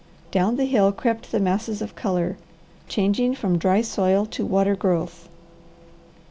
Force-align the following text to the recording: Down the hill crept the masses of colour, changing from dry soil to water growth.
Down 0.31 0.55
the 0.55 0.65
hill 0.65 0.91
crept 0.91 1.31
the 1.31 1.39
masses 1.39 1.79
of 1.79 1.93
colour, 1.95 2.35
changing 2.87 3.35
from 3.35 3.59
dry 3.59 3.81
soil 3.81 4.25
to 4.25 4.43
water 4.47 4.75
growth. 4.75 5.29